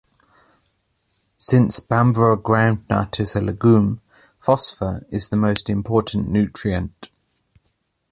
[1.37, 4.01] Since Bambara groundnut is a legume,
[4.39, 7.11] phosphor is the most important nutrient.